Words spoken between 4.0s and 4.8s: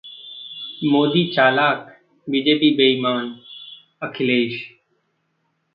Akhilesh